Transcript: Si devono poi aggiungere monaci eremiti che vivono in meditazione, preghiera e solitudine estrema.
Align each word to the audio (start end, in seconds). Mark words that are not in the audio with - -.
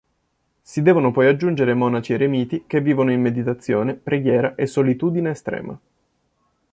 Si 0.63 0.81
devono 0.81 1.11
poi 1.11 1.27
aggiungere 1.27 1.75
monaci 1.75 2.13
eremiti 2.13 2.63
che 2.65 2.81
vivono 2.81 3.11
in 3.11 3.21
meditazione, 3.21 3.93
preghiera 3.93 4.55
e 4.55 4.65
solitudine 4.65 5.29
estrema. 5.29 5.79